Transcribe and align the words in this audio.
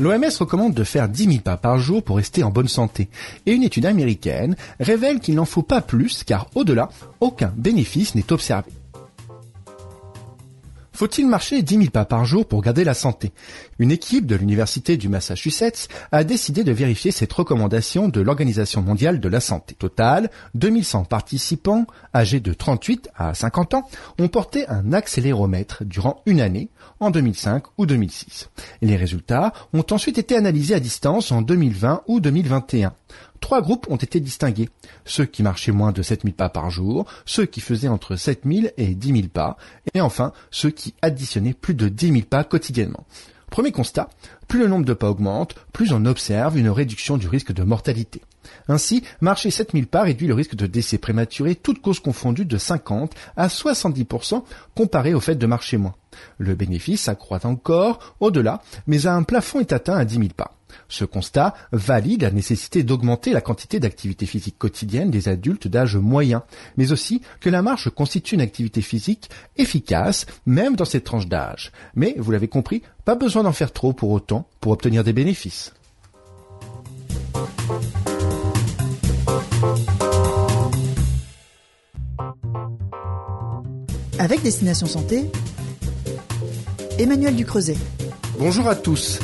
L'OMS 0.00 0.38
recommande 0.40 0.72
de 0.72 0.82
faire 0.82 1.10
10 1.10 1.24
000 1.24 1.38
pas 1.40 1.58
par 1.58 1.76
jour 1.76 2.02
pour 2.02 2.16
rester 2.16 2.42
en 2.42 2.50
bonne 2.50 2.68
santé. 2.68 3.10
Et 3.44 3.52
une 3.52 3.62
étude 3.62 3.84
américaine 3.84 4.56
révèle 4.80 5.20
qu'il 5.20 5.34
n'en 5.34 5.44
faut 5.44 5.62
pas 5.62 5.82
plus 5.82 6.24
car 6.24 6.48
au-delà, 6.54 6.88
aucun 7.20 7.52
bénéfice 7.54 8.14
n'est 8.14 8.32
observé. 8.32 8.70
Faut-il 11.00 11.26
marcher 11.26 11.62
10 11.62 11.76
000 11.76 11.90
pas 11.90 12.04
par 12.04 12.24
jour 12.24 12.46
pour 12.46 12.62
garder 12.62 12.84
la 12.84 12.94
santé? 12.94 13.32
Une 13.78 13.90
équipe 13.90 14.26
de 14.26 14.36
l'Université 14.36 14.96
du 14.96 15.08
Massachusetts 15.08 15.88
a 16.12 16.24
décidé 16.24 16.64
de 16.64 16.72
vérifier 16.72 17.10
cette 17.10 17.32
recommandation 17.32 18.08
de 18.08 18.20
l'Organisation 18.20 18.82
mondiale 18.82 19.20
de 19.20 19.28
la 19.28 19.40
santé. 19.40 19.74
Total, 19.78 20.30
2100 20.54 21.04
participants 21.04 21.86
âgés 22.14 22.40
de 22.40 22.52
38 22.52 23.10
à 23.16 23.32
50 23.32 23.74
ans 23.74 23.88
ont 24.18 24.28
porté 24.28 24.66
un 24.68 24.92
accéléromètre 24.92 25.84
durant 25.84 26.20
une 26.26 26.40
année 26.40 26.68
en 27.00 27.10
2005 27.10 27.64
ou 27.78 27.86
2006. 27.86 28.50
Les 28.82 28.96
résultats 28.96 29.52
ont 29.72 29.84
ensuite 29.90 30.18
été 30.18 30.36
analysés 30.36 30.74
à 30.74 30.80
distance 30.80 31.32
en 31.32 31.42
2020 31.42 32.02
ou 32.06 32.20
2021. 32.20 32.92
Trois 33.40 33.62
groupes 33.62 33.86
ont 33.90 33.96
été 33.96 34.20
distingués. 34.20 34.68
Ceux 35.04 35.24
qui 35.24 35.42
marchaient 35.42 35.72
moins 35.72 35.92
de 35.92 36.02
7000 36.02 36.34
pas 36.34 36.50
par 36.50 36.70
jour, 36.70 37.06
ceux 37.24 37.46
qui 37.46 37.60
faisaient 37.60 37.88
entre 37.88 38.16
7000 38.16 38.72
et 38.76 38.94
10 38.94 39.12
000 39.12 39.28
pas, 39.32 39.56
et 39.94 40.00
enfin 40.00 40.32
ceux 40.50 40.70
qui 40.70 40.94
additionnaient 41.02 41.54
plus 41.54 41.74
de 41.74 41.88
10 41.88 42.12
000 42.12 42.20
pas 42.28 42.44
quotidiennement. 42.44 43.06
Premier 43.50 43.72
constat, 43.72 44.08
plus 44.48 44.60
le 44.60 44.68
nombre 44.68 44.84
de 44.84 44.92
pas 44.92 45.10
augmente, 45.10 45.56
plus 45.72 45.92
on 45.92 46.06
observe 46.06 46.56
une 46.56 46.70
réduction 46.70 47.16
du 47.16 47.28
risque 47.28 47.52
de 47.52 47.64
mortalité. 47.64 48.22
Ainsi, 48.68 49.02
marcher 49.20 49.50
7000 49.50 49.86
pas 49.86 50.02
réduit 50.02 50.28
le 50.28 50.34
risque 50.34 50.54
de 50.54 50.66
décès 50.66 50.98
prématuré, 50.98 51.56
toutes 51.56 51.82
causes 51.82 52.00
confondues, 52.00 52.44
de 52.44 52.56
50 52.56 53.12
à 53.36 53.48
70% 53.48 54.44
comparé 54.76 55.14
au 55.14 55.20
fait 55.20 55.34
de 55.34 55.46
marcher 55.46 55.76
moins. 55.76 55.94
Le 56.38 56.54
bénéfice 56.54 57.08
accroît 57.08 57.44
encore 57.44 58.14
au-delà, 58.20 58.62
mais 58.86 59.06
à 59.06 59.14
un 59.14 59.24
plafond 59.24 59.60
est 59.60 59.72
atteint 59.72 59.96
à 59.96 60.04
10 60.04 60.14
000 60.14 60.28
pas. 60.36 60.54
Ce 60.88 61.04
constat 61.04 61.54
valide 61.72 62.22
la 62.22 62.30
nécessité 62.30 62.82
d'augmenter 62.82 63.32
la 63.32 63.40
quantité 63.40 63.80
d'activité 63.80 64.26
physique 64.26 64.58
quotidienne 64.58 65.10
des 65.10 65.28
adultes 65.28 65.68
d'âge 65.68 65.96
moyen, 65.96 66.42
mais 66.76 66.92
aussi 66.92 67.22
que 67.40 67.50
la 67.50 67.62
marche 67.62 67.88
constitue 67.90 68.34
une 68.34 68.40
activité 68.40 68.82
physique 68.82 69.30
efficace 69.56 70.26
même 70.46 70.76
dans 70.76 70.84
cette 70.84 71.04
tranche 71.04 71.26
d'âge. 71.26 71.72
Mais, 71.94 72.14
vous 72.18 72.30
l'avez 72.30 72.48
compris, 72.48 72.82
pas 73.04 73.14
besoin 73.14 73.42
d'en 73.42 73.52
faire 73.52 73.72
trop 73.72 73.92
pour 73.92 74.10
autant 74.10 74.46
pour 74.60 74.72
obtenir 74.72 75.04
des 75.04 75.12
bénéfices. 75.12 75.72
Avec 84.18 84.42
Destination 84.42 84.86
Santé, 84.86 85.30
Emmanuel 86.98 87.34
Ducreuset. 87.34 87.76
Bonjour 88.38 88.68
à 88.68 88.74
tous. 88.74 89.18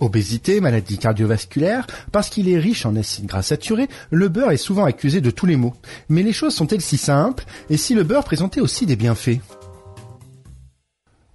Obésité, 0.00 0.60
maladie 0.60 0.98
cardiovasculaire, 0.98 1.86
parce 2.12 2.28
qu'il 2.28 2.48
est 2.48 2.58
riche 2.58 2.86
en 2.86 2.96
acides 2.96 3.26
gras 3.26 3.42
saturés, 3.42 3.88
le 4.10 4.28
beurre 4.28 4.52
est 4.52 4.56
souvent 4.56 4.84
accusé 4.84 5.20
de 5.20 5.30
tous 5.30 5.46
les 5.46 5.56
maux. 5.56 5.74
Mais 6.08 6.22
les 6.22 6.32
choses 6.32 6.54
sont-elles 6.54 6.80
si 6.80 6.96
simples? 6.96 7.44
Et 7.68 7.76
si 7.76 7.94
le 7.94 8.04
beurre 8.04 8.24
présentait 8.24 8.60
aussi 8.60 8.86
des 8.86 8.96
bienfaits? 8.96 9.40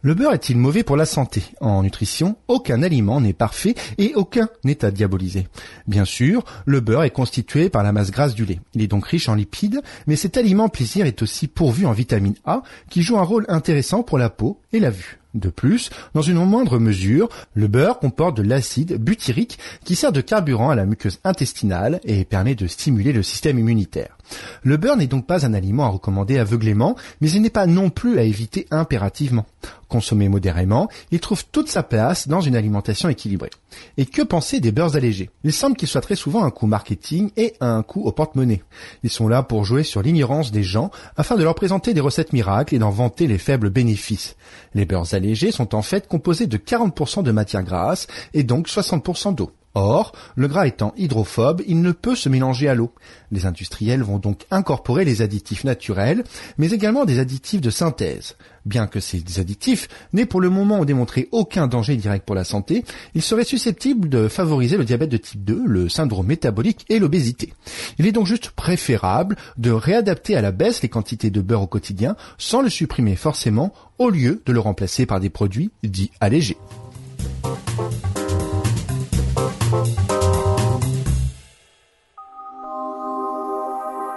Le 0.06 0.14
beurre 0.16 0.34
est-il 0.34 0.58
mauvais 0.58 0.84
pour 0.84 0.98
la 0.98 1.06
santé? 1.06 1.44
En 1.62 1.82
nutrition, 1.82 2.36
aucun 2.50 2.84
aliment 2.84 3.22
n'est 3.22 3.32
parfait 3.32 3.74
et 3.98 4.14
aucun 4.16 4.50
n'est 4.66 4.84
à 4.84 4.92
diaboliser. 4.92 5.48
Bien 5.88 6.04
sûr, 6.04 6.44
le 6.66 6.82
beurre 6.82 7.04
est 7.04 7.10
constitué 7.10 7.70
par 7.70 7.84
la 7.84 7.94
masse 7.94 8.12
grasse 8.12 8.36
du 8.36 8.44
lait. 8.44 8.60
Il 8.74 8.82
est 8.82 8.88
donc 8.88 9.06
riche 9.06 9.30
en 9.30 9.36
lipides, 9.36 9.82
mais 10.06 10.18
cet 10.18 10.36
aliment 10.36 10.68
plaisir 10.68 11.06
est 11.06 11.22
aussi 11.22 11.48
pourvu 11.48 11.86
en 11.86 11.94
vitamine 11.94 12.36
A 12.44 12.64
qui 12.90 13.02
joue 13.02 13.18
un 13.18 13.24
rôle 13.24 13.46
intéressant 13.48 14.04
pour 14.04 14.18
la 14.18 14.30
peau 14.30 14.60
et 14.74 14.82
la 14.82 14.90
vue. 14.90 15.20
De 15.34 15.50
plus, 15.50 15.90
dans 16.14 16.22
une 16.22 16.44
moindre 16.46 16.78
mesure, 16.78 17.30
le 17.56 17.68
beurre 17.68 18.00
comporte 18.00 18.38
de 18.38 18.44
l'acide 18.44 18.98
butyrique 18.98 19.58
qui 19.84 19.96
sert 19.96 20.12
de 20.12 20.22
carburant 20.22 20.70
à 20.70 20.76
la 20.76 20.86
muqueuse 20.86 21.20
intestinale 21.24 22.00
et 22.04 22.24
permet 22.24 22.56
de 22.56 22.68
stimuler 22.68 23.14
le 23.14 23.24
système 23.24 23.58
immunitaire. 23.58 24.18
Le 24.64 24.78
beurre 24.78 24.98
n'est 24.98 25.08
donc 25.08 25.26
pas 25.26 25.46
un 25.46 25.54
aliment 25.54 25.86
à 25.86 25.90
recommander 25.90 26.38
aveuglément, 26.38 26.96
mais 27.22 27.32
il 27.32 27.42
n'est 27.42 27.50
pas 27.50 27.68
non 27.68 27.90
plus 27.90 28.20
à 28.20 28.24
éviter 28.24 28.68
impérativement. 28.72 29.46
Consommé 29.88 30.28
modérément, 30.28 30.88
il 31.12 31.20
trouve 31.20 31.46
toute 31.52 31.70
sa 31.70 31.84
place 31.84 32.28
dans 32.28 32.42
une 32.42 32.56
alimentation 32.56 33.10
équilibrée. 33.10 33.52
Et 33.98 34.06
que 34.06 34.22
penser 34.22 34.60
des 34.60 34.72
beurres 34.72 34.96
allégés? 34.96 35.30
Il 35.44 35.54
semble 35.54 35.76
qu'ils 35.76 35.88
soient 35.88 36.02
très 36.02 36.16
souvent 36.16 36.44
un 36.44 36.50
coup 36.50 36.66
marketing 36.66 37.30
et 37.38 37.54
un 37.60 37.84
coup 37.84 38.02
au 38.02 38.12
porte-monnaie. 38.12 38.64
Ils 39.04 39.12
sont 39.12 39.28
là 39.28 39.44
pour 39.44 39.66
jouer 39.66 39.84
sur 39.84 40.02
l'ignorance 40.02 40.52
des 40.52 40.64
gens 40.64 40.90
afin 41.16 41.36
de 41.36 41.44
leur 41.44 41.56
présenter 41.56 41.94
des 41.94 42.02
recettes 42.02 42.34
miracles 42.34 42.76
et 42.76 42.80
d'en 42.80 42.90
vanter 42.90 43.28
les 43.28 43.38
faibles 43.38 43.70
bénéfices. 43.70 44.36
Les 44.74 44.86
beurres 44.86 45.14
allégés 45.14 45.52
sont 45.52 45.76
en 45.76 45.82
fait 45.82 46.08
composés 46.08 46.48
de 46.48 46.58
40% 46.58 47.24
de 47.24 47.32
matière 47.32 47.64
grasse 47.64 48.08
et 48.34 48.44
donc 48.44 48.68
60% 48.68 49.36
d'eau. 49.36 49.52
Or, 49.76 50.12
le 50.36 50.48
gras 50.48 50.68
étant 50.68 50.94
hydrophobe, 50.98 51.64
il 51.66 51.82
ne 51.82 51.92
peut 51.92 52.16
se 52.16 52.30
mélanger 52.30 52.70
à 52.70 52.76
l'eau. 52.76 52.94
Les 53.32 53.48
industriels 53.48 54.04
vont 54.04 54.20
donc 54.20 54.46
incorporer 54.52 55.04
les 55.04 55.24
additifs 55.24 55.64
naturels, 55.64 56.24
mais 56.60 56.70
également 56.72 57.06
des 57.06 57.18
additifs 57.18 57.62
de 57.62 57.72
synthèse. 57.72 58.36
Bien 58.66 58.86
que 58.86 59.00
ces 59.00 59.24
additifs 59.40 59.90
n'aient 60.14 60.28
pour 60.28 60.42
le 60.42 60.50
moment 60.50 60.86
démontré 60.86 61.28
aucun 61.32 61.68
danger 61.68 61.96
direct 61.96 62.26
pour 62.26 62.36
la 62.36 62.44
santé, 62.44 62.86
ils 63.16 63.24
seraient 63.24 63.44
susceptibles 63.44 64.10
de 64.10 64.28
favoriser 64.28 64.78
le 64.78 64.86
diabète 64.86 65.10
de 65.10 65.18
type 65.18 65.44
2, 65.44 65.64
le 65.66 65.90
syndrome 65.90 66.28
métabolique 66.28 66.86
et 66.90 67.00
l'obésité. 67.00 67.54
Il 67.98 68.06
est 68.06 68.12
donc 68.12 68.28
juste 68.28 68.52
préférable 68.52 69.36
de 69.58 69.72
réadapter 69.72 70.36
à 70.36 70.42
la 70.42 70.52
baisse 70.52 70.84
les 70.84 70.90
quantités 70.90 71.32
de 71.32 71.42
beurre 71.42 71.64
au 71.64 71.68
quotidien 71.68 72.16
sans 72.38 72.62
le 72.62 72.70
supprimer 72.70 73.16
forcément 73.16 73.74
au 73.98 74.10
lieu 74.10 74.44
de 74.46 74.54
le 74.54 74.60
remplacer 74.60 75.06
par 75.06 75.20
des 75.20 75.30
produits 75.30 75.72
dits 75.84 76.12
allégés. 76.22 76.58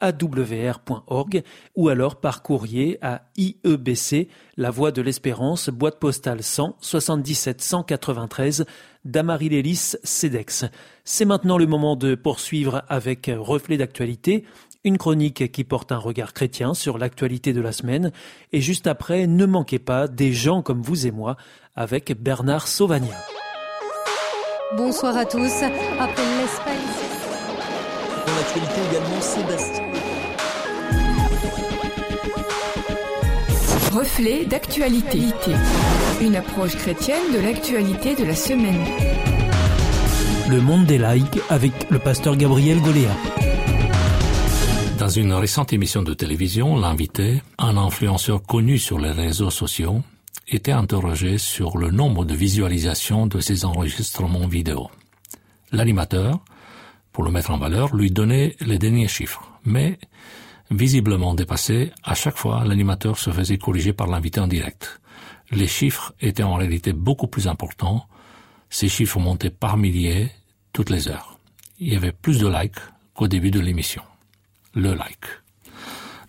awr.org 0.00 1.42
ou 1.74 1.88
alors 1.88 2.16
par 2.16 2.42
courrier 2.42 2.98
à 3.02 3.22
IEBC, 3.36 4.28
La 4.56 4.70
Voie 4.70 4.92
de 4.92 5.02
l'Espérance, 5.02 5.70
boîte 5.70 5.98
postale 5.98 6.42
100 6.42 6.76
77 6.80 7.60
193 7.60 8.66
d'Amarie-Lélis 9.04 9.96
CEDEX. 10.02 10.64
C'est 11.04 11.24
maintenant 11.24 11.58
le 11.58 11.66
moment 11.66 11.96
de 11.96 12.14
poursuivre 12.14 12.82
avec 12.88 13.30
Reflet 13.34 13.76
d'actualité, 13.76 14.44
une 14.84 14.98
chronique 14.98 15.50
qui 15.52 15.64
porte 15.64 15.92
un 15.92 15.98
regard 15.98 16.32
chrétien 16.32 16.74
sur 16.74 16.98
l'actualité 16.98 17.52
de 17.52 17.60
la 17.60 17.72
semaine. 17.72 18.12
Et 18.52 18.60
juste 18.60 18.86
après, 18.86 19.26
ne 19.26 19.46
manquez 19.46 19.78
pas 19.78 20.08
des 20.08 20.32
gens 20.32 20.62
comme 20.62 20.82
vous 20.82 21.06
et 21.06 21.10
moi 21.10 21.36
avec 21.74 22.20
Bernard 22.20 22.68
Sauvagna. 22.68 23.16
Bonsoir 24.76 25.16
à 25.16 25.24
tous. 25.24 25.62
Après. 25.98 26.95
Dans 28.56 28.62
l'actualité 28.62 28.80
également, 28.90 29.20
Sébastien. 29.20 29.84
Reflet 33.92 34.44
d'actualité. 34.46 35.20
Une 36.22 36.36
approche 36.36 36.76
chrétienne 36.76 37.32
de 37.34 37.38
l'actualité 37.40 38.14
de 38.14 38.24
la 38.24 38.34
semaine. 38.34 38.84
Le 40.48 40.60
monde 40.60 40.86
des 40.86 40.98
likes 40.98 41.40
avec 41.50 41.72
le 41.90 41.98
pasteur 41.98 42.36
Gabriel 42.36 42.80
Goléa. 42.80 43.10
Dans 44.98 45.08
une 45.08 45.32
récente 45.34 45.72
émission 45.72 46.02
de 46.02 46.14
télévision, 46.14 46.76
l'invité, 46.76 47.42
un 47.58 47.76
influenceur 47.76 48.42
connu 48.42 48.78
sur 48.78 48.98
les 48.98 49.10
réseaux 49.10 49.50
sociaux, 49.50 50.02
était 50.48 50.72
interrogé 50.72 51.36
sur 51.36 51.76
le 51.76 51.90
nombre 51.90 52.24
de 52.24 52.34
visualisations 52.34 53.26
de 53.26 53.40
ses 53.40 53.64
enregistrements 53.66 54.46
vidéo. 54.46 54.88
L'animateur, 55.72 56.40
pour 57.16 57.24
le 57.24 57.30
mettre 57.30 57.50
en 57.50 57.56
valeur, 57.56 57.96
lui 57.96 58.10
donnait 58.10 58.56
les 58.60 58.76
derniers 58.76 59.08
chiffres, 59.08 59.50
mais 59.64 59.98
visiblement 60.70 61.32
dépassé, 61.32 61.90
à 62.04 62.14
chaque 62.14 62.36
fois 62.36 62.62
l'animateur 62.66 63.16
se 63.18 63.30
faisait 63.30 63.56
corriger 63.56 63.94
par 63.94 64.06
l'invité 64.06 64.38
en 64.38 64.46
direct. 64.46 65.00
Les 65.50 65.66
chiffres 65.66 66.12
étaient 66.20 66.42
en 66.42 66.56
réalité 66.56 66.92
beaucoup 66.92 67.26
plus 67.26 67.48
importants, 67.48 68.06
ces 68.68 68.90
chiffres 68.90 69.18
montaient 69.18 69.48
par 69.48 69.78
milliers 69.78 70.30
toutes 70.74 70.90
les 70.90 71.08
heures. 71.08 71.38
Il 71.78 71.90
y 71.90 71.96
avait 71.96 72.12
plus 72.12 72.38
de 72.38 72.48
likes 72.48 72.84
qu'au 73.14 73.28
début 73.28 73.50
de 73.50 73.60
l'émission 73.60 74.02
le 74.74 74.92
like. 74.92 75.24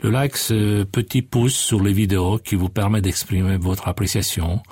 Le 0.01 0.09
like, 0.09 0.37
ce 0.37 0.83
petit 0.83 1.21
pouce 1.21 1.57
sur 1.57 1.83
les 1.83 1.91
vidéos 1.91 2.37
qui 2.37 2.55
vous 2.55 2.69
permet 2.69 3.01
d'exprimer 3.01 3.57
votre 3.57 3.89
appréciation 3.89 4.63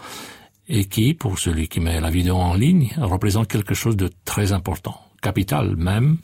et 0.70 0.86
qui, 0.86 1.14
pour 1.14 1.40
celui 1.40 1.68
qui 1.68 1.82
met 1.82 2.00
la 2.00 2.10
vidéo 2.10 2.38
en 2.38 2.54
ligne, 2.54 2.94
représente 2.96 3.50
quelque 3.50 3.74
chose 3.74 3.98
de 3.98 4.10
très 4.24 4.54
important, 4.54 5.05
capital 5.30 5.75
même, 5.75 6.18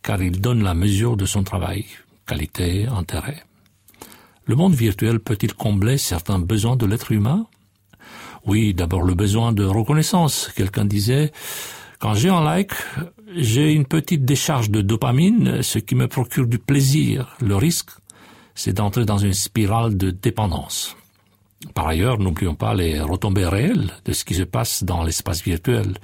car 0.00 0.22
il 0.22 0.40
donne 0.40 0.62
la 0.62 0.74
mesure 0.74 1.16
de 1.16 1.26
son 1.26 1.42
travail, 1.42 1.86
qualité, 2.24 2.86
intérêt. 2.86 3.42
Le 4.44 4.54
monde 4.54 4.74
virtuel 4.74 5.18
peut-il 5.18 5.54
combler 5.54 5.98
certains 5.98 6.38
besoins 6.38 6.76
de 6.76 6.86
l'être 6.86 7.10
humain? 7.10 7.40
Oui, 8.46 8.72
d'abord 8.72 9.02
le 9.02 9.14
besoin 9.14 9.50
de 9.52 9.64
reconnaissance. 9.64 10.52
Quelqu'un 10.54 10.84
disait, 10.84 11.32
quand 11.98 12.14
j'ai 12.14 12.28
un 12.28 12.44
like, 12.44 12.74
j'ai 13.34 13.72
une 13.72 13.86
petite 13.86 14.24
décharge 14.24 14.70
de 14.70 14.82
dopamine, 14.82 15.62
ce 15.62 15.80
qui 15.80 15.96
me 15.96 16.06
procure 16.06 16.46
du 16.46 16.60
plaisir. 16.60 17.34
Le 17.40 17.56
risque, 17.56 17.90
c'est 18.54 18.74
d'entrer 18.74 19.04
dans 19.04 19.18
une 19.18 19.34
spirale 19.34 19.96
de 19.96 20.10
dépendance. 20.10 20.96
Par 21.72 21.88
ailleurs, 21.88 22.18
n'oublions 22.18 22.54
pas 22.54 22.74
les 22.74 23.00
retombées 23.00 23.48
réelles 23.48 23.90
de 24.04 24.12
ce 24.12 24.24
qui 24.24 24.34
se 24.34 24.44
passe 24.44 24.84
dans 24.84 25.02
l'espace 25.02 25.42
virtuel. 25.42 25.94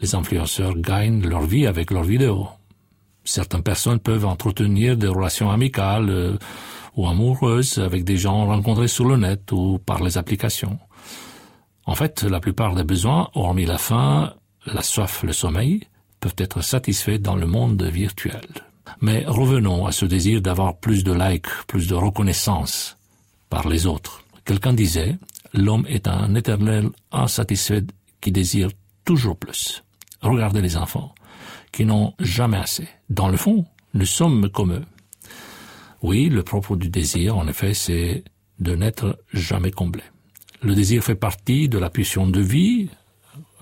Les 0.00 0.14
influenceurs 0.14 0.76
gagnent 0.76 1.26
leur 1.26 1.42
vie 1.42 1.66
avec 1.66 1.90
leurs 1.90 2.04
vidéos. 2.04 2.48
Certaines 3.24 3.62
personnes 3.62 3.98
peuvent 3.98 4.24
entretenir 4.24 4.96
des 4.96 5.08
relations 5.08 5.50
amicales 5.50 6.08
euh, 6.08 6.38
ou 6.96 7.06
amoureuses 7.06 7.78
avec 7.78 8.04
des 8.04 8.16
gens 8.16 8.46
rencontrés 8.46 8.88
sur 8.88 9.04
le 9.04 9.16
net 9.16 9.52
ou 9.52 9.78
par 9.78 10.02
les 10.02 10.16
applications. 10.16 10.78
En 11.84 11.94
fait, 11.94 12.22
la 12.22 12.40
plupart 12.40 12.74
des 12.74 12.84
besoins, 12.84 13.28
hormis 13.34 13.66
la 13.66 13.78
faim, 13.78 14.34
la 14.66 14.82
soif, 14.82 15.22
le 15.22 15.32
sommeil, 15.32 15.86
peuvent 16.20 16.34
être 16.38 16.62
satisfaits 16.62 17.18
dans 17.18 17.36
le 17.36 17.46
monde 17.46 17.82
virtuel. 17.82 18.46
Mais 19.00 19.24
revenons 19.26 19.86
à 19.86 19.92
ce 19.92 20.06
désir 20.06 20.40
d'avoir 20.40 20.78
plus 20.78 21.04
de 21.04 21.12
likes, 21.12 21.48
plus 21.66 21.86
de 21.86 21.94
reconnaissance 21.94 22.96
par 23.50 23.68
les 23.68 23.86
autres. 23.86 24.22
Quelqu'un 24.44 24.72
disait, 24.72 25.16
l'homme 25.52 25.86
est 25.88 26.08
un 26.08 26.34
éternel 26.34 26.90
insatisfait 27.12 27.84
qui 28.20 28.32
désire 28.32 28.70
toujours 29.04 29.36
plus. 29.36 29.84
Regardez 30.20 30.60
les 30.60 30.76
enfants, 30.76 31.14
qui 31.72 31.84
n'ont 31.84 32.14
jamais 32.18 32.56
assez. 32.56 32.88
Dans 33.08 33.28
le 33.28 33.36
fond, 33.36 33.66
nous 33.94 34.06
sommes 34.06 34.48
comme 34.50 34.72
eux. 34.72 34.84
Oui, 36.02 36.28
le 36.28 36.42
propre 36.42 36.76
du 36.76 36.88
désir, 36.88 37.36
en 37.36 37.46
effet, 37.48 37.74
c'est 37.74 38.24
de 38.58 38.74
n'être 38.74 39.18
jamais 39.32 39.70
comblé. 39.70 40.02
Le 40.62 40.74
désir 40.74 41.02
fait 41.04 41.14
partie 41.14 41.68
de 41.68 41.78
la 41.78 41.90
pulsion 41.90 42.26
de 42.26 42.40
vie, 42.40 42.90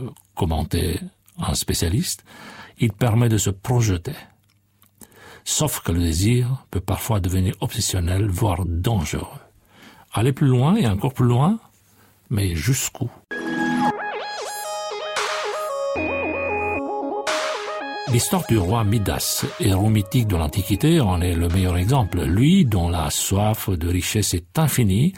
euh, 0.01 0.09
commentait 0.35 1.01
un 1.39 1.55
spécialiste, 1.55 2.25
il 2.79 2.93
permet 2.93 3.29
de 3.29 3.39
se 3.39 3.51
projeter. 3.51 4.17
Sauf 5.45 5.81
que 5.81 5.93
le 5.93 6.01
désir 6.01 6.67
peut 6.71 6.81
parfois 6.81 7.21
devenir 7.21 7.55
obsessionnel, 7.61 8.29
voire 8.29 8.65
dangereux. 8.67 9.41
Aller 10.13 10.33
plus 10.33 10.49
loin 10.49 10.77
et 10.77 10.87
encore 10.87 11.15
plus 11.15 11.27
loin, 11.27 11.59
mais 12.31 12.57
jusqu'où? 12.57 13.11
L'histoire 18.17 18.47
du 18.49 18.57
roi 18.57 18.83
Midas, 18.83 19.45
héros 19.61 19.91
mythique 19.91 20.27
de 20.27 20.37
l'Antiquité, 20.37 21.03
en 21.03 21.21
est 21.21 21.35
le 21.35 21.49
meilleur 21.49 21.77
exemple. 21.77 22.23
Lui, 22.25 22.65
dont 22.65 22.89
la 22.89 23.11
soif 23.11 23.69
de 23.69 23.89
richesse 23.89 24.33
est 24.33 24.59
infinie, 24.59 25.13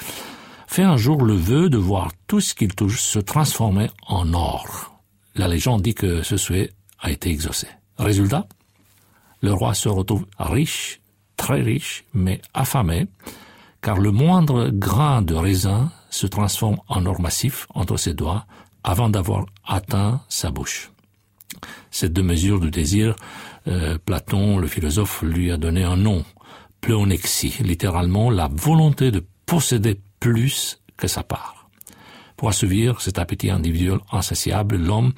fait 0.67 0.83
un 0.83 0.97
jour 0.97 1.23
le 1.23 1.35
vœu 1.35 1.71
de 1.71 1.79
voir 1.79 2.11
tout 2.27 2.41
ce 2.41 2.57
qu'il 2.57 2.75
touche 2.75 3.01
se 3.01 3.21
transformer 3.21 3.89
en 4.09 4.35
or. 4.35 5.01
La 5.37 5.47
légende 5.47 5.83
dit 5.83 5.95
que 5.95 6.25
ce 6.25 6.37
souhait 6.37 6.73
a 6.99 7.13
été 7.13 7.31
exaucé. 7.31 7.69
Résultat, 7.99 8.49
le 9.43 9.53
roi 9.53 9.75
se 9.75 9.89
retrouve 9.89 10.27
riche, 10.37 11.01
très 11.37 11.63
riche, 11.63 12.05
mais 12.15 12.43
affamé, 12.53 13.07
car 13.81 13.99
le 13.99 14.11
moindre 14.11 14.71
grain 14.73 15.23
de 15.23 15.37
raisin 15.37 15.93
se 16.11 16.27
transforme 16.27 16.79
en 16.89 17.07
or 17.07 17.21
massif 17.21 17.69
entre 17.77 17.97
ses 17.97 18.15
doigts 18.15 18.45
avant 18.83 19.09
d'avoir 19.09 19.47
atteint 19.65 20.21
sa 20.29 20.51
bouche. 20.51 20.91
Cette 21.91 22.13
deux 22.13 22.23
mesures 22.23 22.61
de 22.61 22.69
désir, 22.69 23.17
euh, 23.67 23.99
Platon, 24.05 24.59
le 24.59 24.67
philosophe, 24.67 25.23
lui 25.23 25.51
a 25.51 25.57
donné 25.57 25.85
un 25.85 25.97
nom, 25.97 26.25
pléonexie, 26.81 27.55
littéralement 27.61 28.31
la 28.31 28.49
volonté 28.49 29.11
de 29.11 29.25
posséder 29.47 30.01
plus 30.21 30.81
que 30.97 31.07
sa 31.07 31.23
part. 31.23 31.69
Pour 32.37 32.49
assouvir 32.49 33.01
cet 33.01 33.19
appétit 33.19 33.51
individuel 33.51 33.99
insatiable, 34.13 34.77
l'homme, 34.77 35.13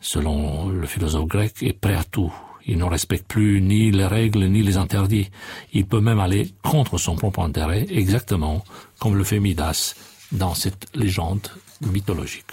selon 0.00 0.68
le 0.68 0.86
philosophe 0.86 1.26
grec, 1.26 1.54
est 1.62 1.78
prêt 1.78 1.94
à 1.94 2.04
tout. 2.04 2.32
Il 2.66 2.78
ne 2.78 2.84
respecte 2.84 3.26
plus 3.26 3.60
ni 3.60 3.90
les 3.90 4.06
règles 4.06 4.44
ni 4.46 4.62
les 4.62 4.76
interdits. 4.76 5.30
Il 5.72 5.86
peut 5.86 6.00
même 6.00 6.20
aller 6.20 6.52
contre 6.62 6.98
son 6.98 7.16
propre 7.16 7.40
intérêt, 7.40 7.86
exactement 7.90 8.64
comme 8.98 9.16
le 9.16 9.24
fait 9.24 9.40
Midas 9.40 9.94
dans 10.32 10.54
cette 10.54 10.86
légende 10.94 11.48
mythologique. 11.80 12.52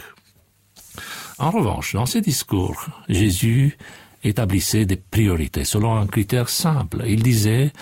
En 1.37 1.51
revanche, 1.51 1.93
dans 1.93 2.05
ses 2.05 2.21
discours, 2.21 2.87
Jésus 3.09 3.77
établissait 4.23 4.85
des 4.85 4.95
priorités 4.95 5.65
selon 5.65 5.95
un 5.97 6.07
critère 6.07 6.49
simple. 6.49 7.03
Il 7.07 7.23
disait 7.23 7.73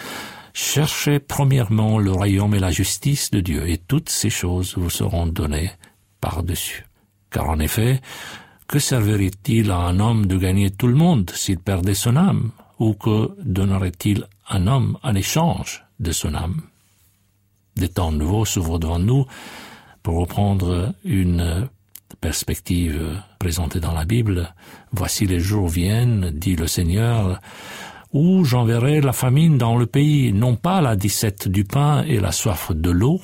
Cherchez 0.54 1.20
premièrement 1.20 1.98
le 1.98 2.12
royaume 2.12 2.56
et 2.56 2.60
la 2.60 2.72
justice 2.72 3.32
de 3.32 3.42
Dieu, 3.42 3.70
et 3.70 3.78
toutes 3.78 4.10
ces 4.10 4.30
choses 4.30 4.76
vous 4.78 4.90
seront 4.90 5.28
données 5.28 5.72
par-dessus. 6.22 6.86
Car 7.32 7.50
en 7.50 7.60
effet, 7.60 8.02
que 8.68 8.80
servirait-il 8.80 9.72
à 9.72 9.78
un 9.78 10.00
homme 10.00 10.26
de 10.26 10.38
gagner 10.38 10.70
tout 10.72 10.88
le 10.88 10.96
monde 10.96 11.32
s'il 11.34 11.60
perdait 11.60 11.96
son 11.96 12.16
âme? 12.16 12.52
Ou 12.80 12.94
que 12.94 13.32
donnerait-il 13.44 14.28
un 14.50 14.68
homme 14.68 14.98
en 15.04 15.16
échange 15.16 15.86
de 16.00 16.12
son 16.12 16.34
âme? 16.34 16.62
Des 17.76 17.90
temps 17.90 18.12
nouveaux 18.12 18.46
s'ouvrent 18.46 18.80
devant 18.80 19.00
nous 19.00 19.26
pour 20.04 20.18
reprendre 20.20 20.94
une 21.04 21.68
perspective 22.16 23.22
présentée 23.40 23.80
dans 23.80 23.94
la 23.94 24.06
Bible. 24.06 24.54
Voici 24.92 25.26
les 25.26 25.40
jours 25.40 25.68
viennent, 25.68 26.32
dit 26.32 26.56
le 26.56 26.68
Seigneur, 26.68 27.40
où 28.14 28.46
j'enverrai 28.46 29.02
la 29.02 29.14
famine 29.14 29.58
dans 29.58 29.76
le 29.76 29.86
pays, 29.86 30.34
non 30.34 30.56
pas 30.56 30.82
la 30.82 30.96
dissette 30.96 31.48
du 31.48 31.64
pain 31.64 32.04
et 32.04 32.20
la 32.20 32.32
soif 32.32 32.72
de 32.72 32.92
l'eau, 32.92 33.22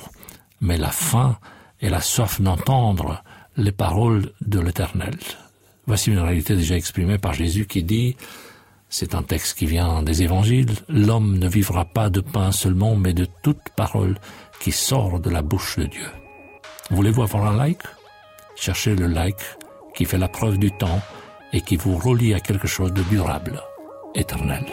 mais 0.60 0.76
la 0.76 0.90
faim 0.90 1.38
et 1.80 1.88
la 1.88 2.00
soif 2.00 2.40
d'entendre 2.40 3.22
les 3.56 3.72
paroles 3.72 4.32
de 4.40 4.60
l'Éternel. 4.60 5.16
Voici 5.86 6.10
une 6.10 6.18
réalité 6.18 6.56
déjà 6.56 6.76
exprimée 6.76 7.18
par 7.18 7.34
Jésus 7.34 7.66
qui 7.66 7.82
dit 7.82 8.16
C'est 8.88 9.14
un 9.14 9.22
texte 9.22 9.58
qui 9.58 9.66
vient 9.66 10.02
des 10.02 10.22
évangiles. 10.22 10.74
L'homme 10.88 11.38
ne 11.38 11.48
vivra 11.48 11.84
pas 11.84 12.10
de 12.10 12.20
pain 12.20 12.52
seulement, 12.52 12.96
mais 12.96 13.12
de 13.12 13.26
toute 13.42 13.70
parole 13.76 14.18
qui 14.60 14.72
sort 14.72 15.20
de 15.20 15.30
la 15.30 15.42
bouche 15.42 15.78
de 15.78 15.86
Dieu. 15.86 16.06
Voulez-vous 16.90 17.22
avoir 17.22 17.46
un 17.46 17.56
like? 17.56 17.82
Cherchez 18.60 18.94
le 18.94 19.06
like 19.06 19.40
qui 19.94 20.04
fait 20.04 20.18
la 20.18 20.28
preuve 20.28 20.58
du 20.58 20.70
temps 20.70 21.00
et 21.54 21.62
qui 21.62 21.76
vous 21.76 21.96
relie 21.96 22.34
à 22.34 22.40
quelque 22.40 22.68
chose 22.68 22.92
de 22.92 23.02
durable, 23.04 23.62
éternel. 24.14 24.66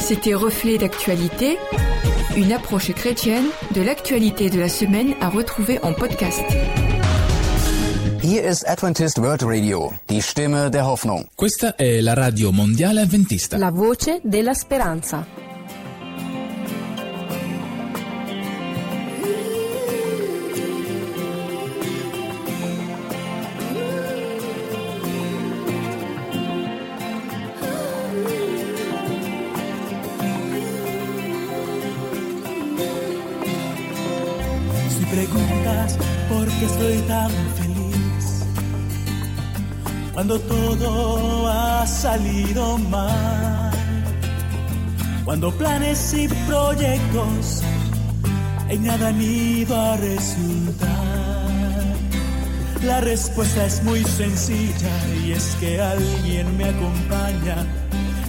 C'était 0.00 0.34
Reflet 0.34 0.76
d'actualité, 0.76 1.56
une 2.36 2.52
approche 2.52 2.92
chrétienne 2.92 3.46
de 3.72 3.82
l'actualité 3.82 4.50
de 4.50 4.58
la 4.58 4.68
semaine 4.68 5.14
à 5.20 5.28
retrouver 5.28 5.78
en 5.84 5.92
podcast. 5.92 6.42
Hier 8.24 8.42
ist 8.42 8.66
Adventist 8.66 9.18
World 9.18 9.44
Radio, 9.44 9.92
die 10.08 10.20
Stimme 10.20 10.70
der 10.70 10.88
Hoffnung. 10.88 11.28
Questa 11.36 11.76
è 11.76 12.00
la 12.00 12.14
radio 12.14 12.50
mondiale 12.50 13.02
adventista. 13.02 13.56
La 13.58 13.70
voce 13.70 14.18
della 14.24 14.54
speranza. 14.54 15.43
Todo 40.76 41.48
ha 41.48 41.86
salido 41.86 42.78
mal, 42.78 43.70
cuando 45.24 45.50
planes 45.52 46.14
y 46.14 46.28
proyectos 46.46 47.62
en 48.68 48.84
nada 48.84 49.08
han 49.08 49.20
ido 49.20 49.78
a 49.78 49.96
resultar. 49.96 51.14
La 52.84 53.00
respuesta 53.00 53.64
es 53.64 53.82
muy 53.82 54.04
sencilla 54.04 54.90
y 55.24 55.32
es 55.32 55.56
que 55.58 55.80
alguien 55.80 56.56
me 56.56 56.64
acompaña, 56.64 57.56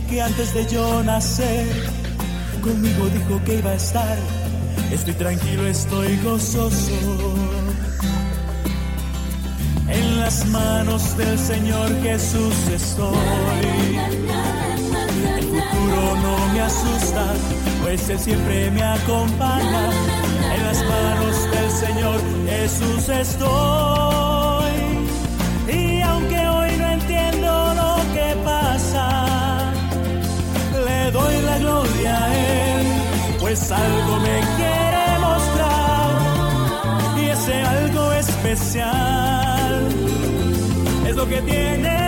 que 0.09 0.21
antes 0.21 0.53
de 0.53 0.65
yo 0.67 1.03
nacer 1.03 1.67
conmigo 2.61 3.07
dijo 3.07 3.43
que 3.43 3.59
iba 3.59 3.71
a 3.71 3.75
estar. 3.75 4.17
Estoy 4.91 5.13
tranquilo, 5.15 5.67
estoy 5.67 6.17
gozoso. 6.23 7.34
Las 10.25 10.43
manos 10.47 11.15
del 11.17 11.37
Señor 11.37 11.87
Jesús 12.01 12.55
estoy. 12.73 13.15
El 15.37 15.43
futuro 15.43 16.15
no 16.23 16.35
me 16.51 16.61
asusta, 16.61 17.25
pues 17.83 18.09
Él 18.09 18.17
siempre 18.17 18.71
me 18.71 18.81
acompaña. 18.81 19.87
En 20.51 20.63
las 20.65 20.83
manos 20.83 21.51
del 21.51 21.69
Señor 21.69 22.19
Jesús 22.47 23.07
estoy. 23.07 24.73
Y 25.71 26.01
aunque 26.01 26.39
hoy 26.39 26.71
no 26.75 26.87
entiendo 26.93 27.73
lo 27.75 27.95
que 28.15 28.35
pasa, 28.43 29.71
le 30.87 31.11
doy 31.11 31.41
la 31.43 31.59
gloria 31.59 32.25
a 32.25 32.35
Él, 32.35 32.87
pues 33.39 33.71
algo 33.71 34.19
me 34.21 34.39
quiere 34.57 35.19
mostrar. 35.19 36.09
Y 37.15 37.25
ese 37.27 37.61
algo 37.61 38.11
especial 38.13 39.35
es 39.75 40.04
que 41.27 41.41
tiene 41.41 42.04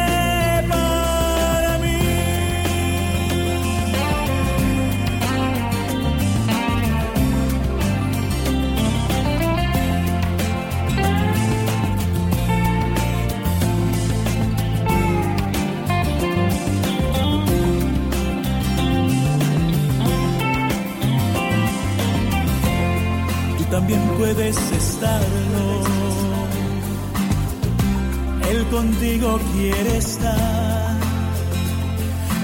estar. 29.85 30.95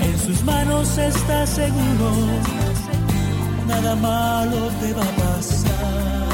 En 0.01 0.19
sus 0.19 0.43
manos 0.43 0.97
estás 0.97 1.49
seguro. 1.49 2.11
Nada 3.67 3.95
malo 3.95 4.69
te 4.81 4.93
va 4.93 5.03
a 5.03 5.15
pasar. 5.23 6.27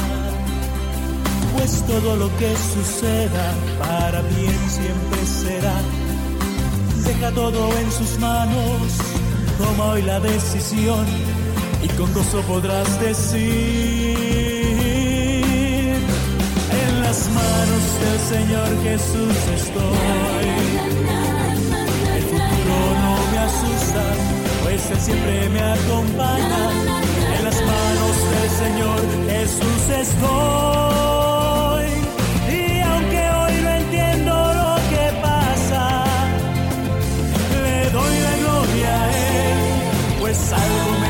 Pues 1.56 1.84
todo 1.84 2.16
lo 2.16 2.28
que 2.38 2.56
suceda 2.74 3.54
para 3.80 4.22
bien 4.22 4.60
siempre 4.70 5.26
será. 5.26 5.78
Deja 7.06 7.32
todo 7.32 7.70
en 7.78 7.92
sus 7.92 8.20
manos. 8.20 8.82
Toma 9.58 9.92
hoy 9.92 10.02
la 10.02 10.20
decisión 10.20 11.06
y 11.84 11.88
con 11.90 12.14
gozo 12.14 12.42
podrás 12.42 13.00
decir 13.00 13.99
Señor 18.30 18.70
Jesús 18.84 19.38
estoy. 19.56 20.48
El 22.16 22.24
futuro 22.32 22.78
no 23.04 23.14
me 23.32 23.38
asusta, 23.40 24.04
pues 24.62 24.92
Él 24.92 25.00
siempre 25.00 25.50
me 25.50 25.60
acompaña. 25.60 26.64
En 27.40 27.44
las 27.44 27.60
manos 27.72 28.16
del 28.34 28.50
Señor 28.64 29.00
Jesús 29.32 29.82
estoy. 30.06 31.88
Y 32.54 32.82
aunque 32.82 33.22
hoy 33.40 33.54
no 33.64 33.70
entiendo 33.82 34.34
lo 34.62 34.72
que 34.92 35.06
pasa, 35.24 35.84
le 37.64 37.90
doy 37.90 38.16
la 38.28 38.36
gloria 38.42 38.92
a 39.02 39.08
Él, 39.10 39.58
pues 40.20 40.38
algo 40.54 40.92
me 41.02 41.09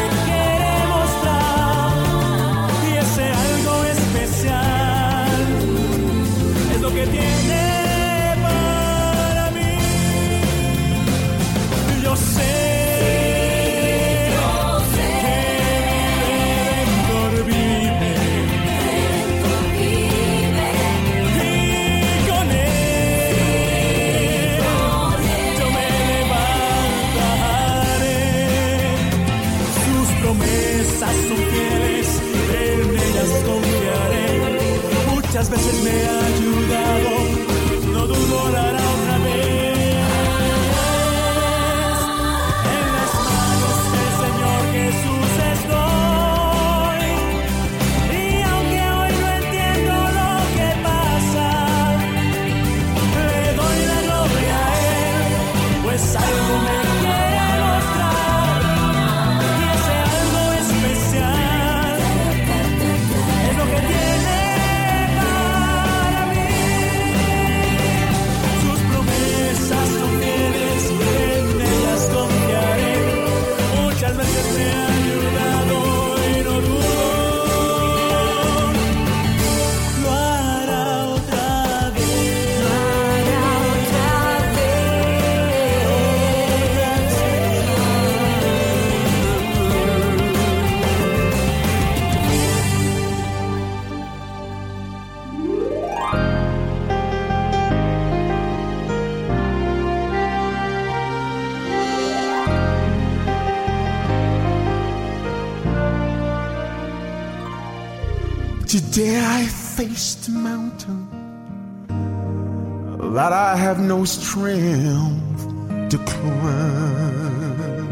no 114.00 114.06
strength 114.06 115.42
to 115.90 115.98
climb. 116.12 117.88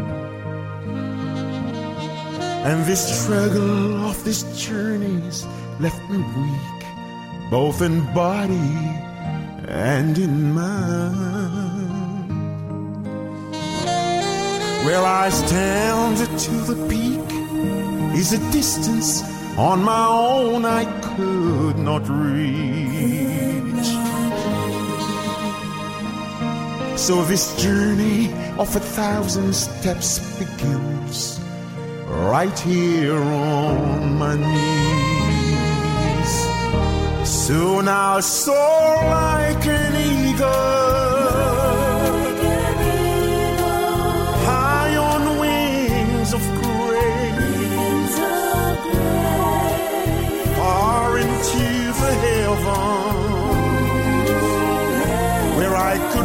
And 2.68 2.86
this 2.86 3.02
struggle 3.20 4.06
of 4.08 4.16
this 4.24 4.40
journey's 4.66 5.46
left 5.80 6.00
me 6.08 6.18
weak, 6.38 6.80
both 7.50 7.82
in 7.82 7.96
body 8.14 8.74
and 9.68 10.16
in 10.16 10.54
mind. 10.54 11.08
Where 14.86 15.04
I 15.04 15.28
stand 15.28 16.16
to 16.44 16.54
the 16.70 16.78
peak 16.88 17.28
is 18.18 18.32
a 18.32 18.40
distance 18.50 19.10
on 19.58 19.84
my 19.84 20.06
own 20.06 20.64
I 20.64 20.84
could 21.02 21.76
not 21.78 22.08
reach. 22.08 23.47
So 26.98 27.24
this 27.24 27.54
journey 27.62 28.32
of 28.58 28.74
a 28.74 28.80
thousand 28.80 29.54
steps 29.54 30.18
begins 30.36 31.40
right 32.06 32.58
here 32.58 33.14
on 33.14 34.18
my 34.18 34.34
knees. 34.34 35.68
Soon 37.24 37.86
I'll 37.86 38.20
soar 38.20 38.96
like 39.06 39.64
an 39.64 39.94
eagle, 39.94 40.87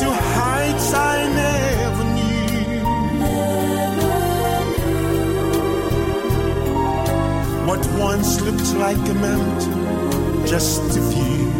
to 0.00 0.08
heights 0.36 0.88
I 0.94 1.16
never 1.42 2.04
knew. 2.16 2.82
What 7.68 7.82
once 7.98 8.40
looked 8.40 8.72
like 8.74 9.04
a 9.08 9.14
mountain, 9.14 10.46
just 10.46 10.82
a 10.96 11.00
view 11.14 11.52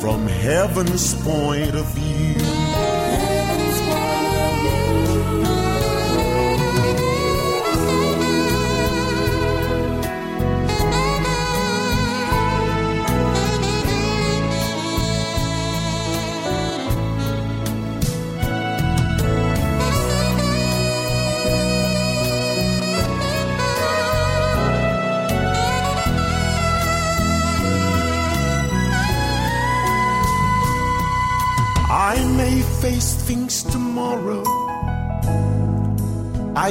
from 0.00 0.26
heaven's 0.26 1.14
point 1.22 1.74
of 1.74 1.86
view. 1.94 2.09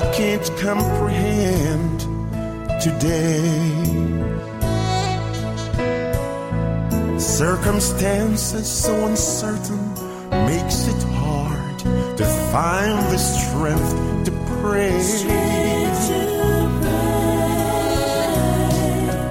I 0.01 0.13
can't 0.13 0.49
comprehend 0.57 1.99
today. 2.81 3.59
Circumstances 7.19 8.65
so 8.65 8.93
uncertain 9.07 9.93
makes 10.47 10.87
it 10.87 11.03
hard 11.19 11.79
to 12.17 12.25
find 12.49 12.97
the 13.11 13.17
strength 13.17 14.23
to 14.23 14.31
pray. 14.61 14.99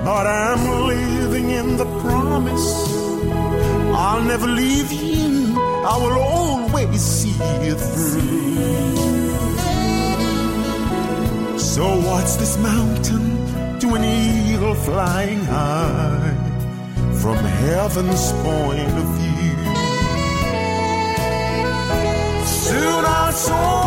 But 0.05 0.27
I'm 0.27 0.87
living 0.87 1.49
in 1.49 1.79
the 1.79 1.87
promise 2.03 2.69
I'll 3.95 4.23
never 4.23 4.47
leave 4.47 4.93
you. 4.93 5.55
I 5.59 5.97
will 5.97 6.19
always 6.21 7.01
see 7.01 7.39
you 7.65 7.75
through. 7.75 9.18
So 11.79 12.01
what's 12.01 12.35
this 12.35 12.59
mountain 12.59 13.79
to 13.79 13.95
an 13.95 14.05
eagle 14.05 14.75
flying 14.75 15.45
high 15.45 16.35
from 17.23 17.37
heaven's 17.37 18.33
point 18.43 18.95
of 19.03 19.07
view? 19.17 19.59
Soon 22.45 23.05
I'll 23.07 23.33
soar 23.33 23.78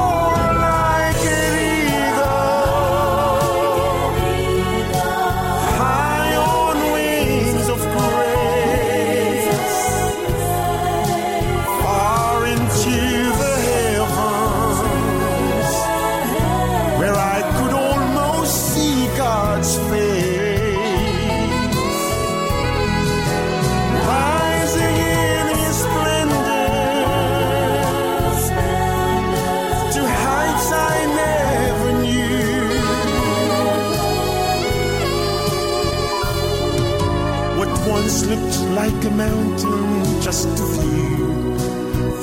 like 38.84 39.06
a 39.06 39.12
mountain, 39.12 40.22
just 40.22 40.48
a 40.48 40.68
view 40.76 41.56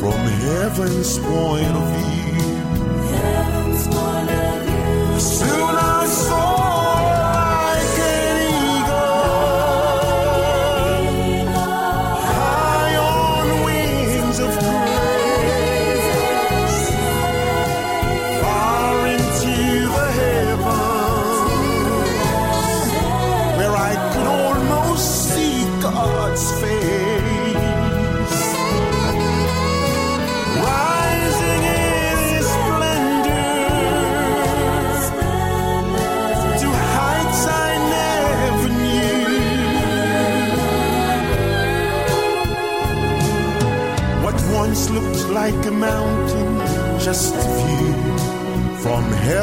from 0.01 0.19
heaven's 0.43 1.17
point 1.19 1.75
of 1.81 1.87
view. 1.97 2.19
Soon 5.21 5.75
I 5.77 5.88
soar 5.88 5.88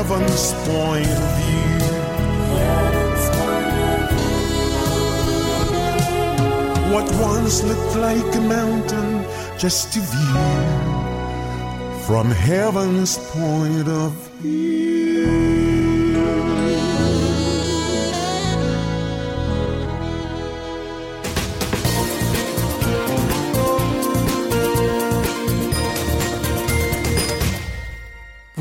heaven's 0.08 0.54
point 0.68 1.08
of 1.08 1.32
view. 1.40 1.66
What 6.94 7.12
once 7.20 7.64
looked 7.64 7.96
like 7.96 8.36
a 8.36 8.42
mountain, 8.42 9.26
just 9.58 9.96
a 9.96 10.02
view 10.02 10.44
from 12.06 12.30
heaven's 12.30 13.18
point 13.32 13.88
of 13.88 14.12
view. 14.42 14.95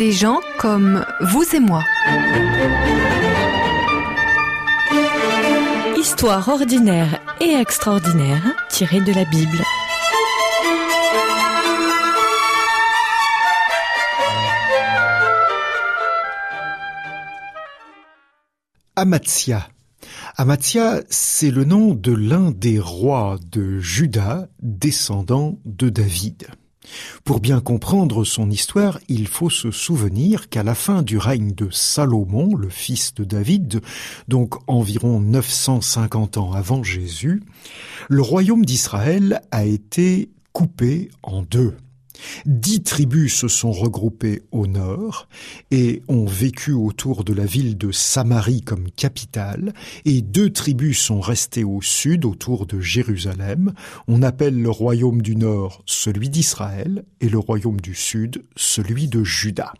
Des 0.00 0.12
gens 0.12 0.40
comme 0.58 1.04
vous 1.20 1.44
et 1.54 1.60
moi. 1.60 1.84
Histoire 5.94 6.48
ordinaire 6.48 7.20
et 7.38 7.52
extraordinaire 7.52 8.42
tirée 8.70 9.02
de 9.02 9.12
la 9.12 9.26
Bible. 9.26 9.58
Amatia. 18.96 19.68
Amatia, 20.38 21.02
c'est 21.10 21.50
le 21.50 21.64
nom 21.64 21.92
de 21.92 22.12
l'un 22.12 22.52
des 22.52 22.78
rois 22.78 23.38
de 23.52 23.80
Juda, 23.80 24.48
descendant 24.62 25.58
de 25.66 25.90
David. 25.90 26.46
Pour 27.24 27.40
bien 27.40 27.60
comprendre 27.60 28.24
son 28.24 28.50
histoire, 28.50 28.98
il 29.08 29.26
faut 29.28 29.50
se 29.50 29.70
souvenir 29.70 30.48
qu'à 30.48 30.62
la 30.62 30.74
fin 30.74 31.02
du 31.02 31.18
règne 31.18 31.52
de 31.52 31.68
Salomon, 31.70 32.56
le 32.56 32.70
fils 32.70 33.14
de 33.14 33.24
David, 33.24 33.80
donc 34.28 34.54
environ 34.66 35.20
950 35.20 36.38
ans 36.38 36.52
avant 36.52 36.82
Jésus, 36.82 37.42
le 38.08 38.22
royaume 38.22 38.64
d'Israël 38.64 39.42
a 39.50 39.64
été 39.64 40.30
coupé 40.52 41.10
en 41.22 41.42
deux. 41.42 41.76
Dix 42.46 42.82
tribus 42.82 43.34
se 43.34 43.48
sont 43.48 43.72
regroupées 43.72 44.42
au 44.50 44.66
nord 44.66 45.28
et 45.70 46.02
ont 46.08 46.26
vécu 46.26 46.72
autour 46.72 47.24
de 47.24 47.32
la 47.32 47.46
ville 47.46 47.76
de 47.76 47.92
Samarie 47.92 48.62
comme 48.62 48.90
capitale, 48.90 49.72
et 50.04 50.22
deux 50.22 50.50
tribus 50.50 50.98
sont 50.98 51.20
restées 51.20 51.64
au 51.64 51.82
sud 51.82 52.24
autour 52.24 52.66
de 52.66 52.80
Jérusalem. 52.80 53.72
On 54.08 54.22
appelle 54.22 54.60
le 54.60 54.70
royaume 54.70 55.22
du 55.22 55.36
nord 55.36 55.82
celui 55.86 56.28
d'Israël 56.28 57.04
et 57.20 57.28
le 57.28 57.38
royaume 57.38 57.80
du 57.80 57.94
sud 57.94 58.44
celui 58.56 59.08
de 59.08 59.24
Juda. 59.24 59.72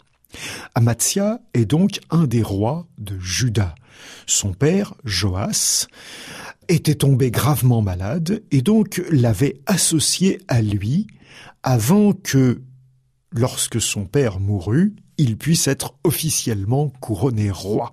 Amatia 0.75 1.41
est 1.55 1.65
donc 1.65 2.01
un 2.11 2.27
des 2.27 2.43
rois 2.43 2.87
de 2.99 3.19
Juda. 3.19 3.75
Son 4.27 4.53
père, 4.53 4.95
Joas, 5.05 5.89
était 6.69 6.95
tombé 6.95 7.31
gravement 7.31 7.83
malade 7.83 8.43
et 8.53 8.63
donc 8.63 9.03
l'avait 9.11 9.61
associé 9.67 10.41
à 10.49 10.63
lui 10.63 11.09
avant 11.63 12.13
que, 12.13 12.63
lorsque 13.33 13.81
son 13.81 14.07
père 14.07 14.41
mourut, 14.41 14.95
il 15.19 15.37
puisse 15.37 15.69
être 15.69 15.95
officiellement 16.05 16.91
couronné 17.01 17.51
roi. 17.51 17.93